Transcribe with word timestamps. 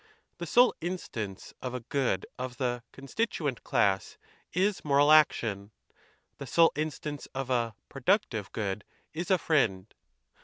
The 0.39 0.47
sole 0.47 0.73
instance 0.81 1.53
of 1.61 1.75
a 1.75 1.81
good 1.81 2.25
of 2.39 2.57
the 2.57 2.81
con 2.91 3.03
I 3.03 3.07
stituent' 3.07 3.61
class 3.63 4.17
is 4.51 4.83
moral 4.83 5.11
action; 5.11 5.69
the 6.39 6.47
sole 6.47 6.71
instance 6.75 7.27
of 7.35 7.51
I 7.51 7.73
«'productive' 7.87 8.51
good 8.51 8.83
is 9.13 9.29
a 9.29 9.37
friend. 9.37 9.93